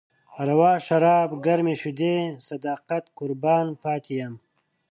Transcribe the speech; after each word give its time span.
روا 0.47 0.71
شراب، 0.85 1.29
ګرمې 1.45 1.75
شيدې، 1.81 2.15
صدقه 2.45 2.97
قربان 3.17 3.67
پاتې 3.83 4.13
يم 4.21 4.33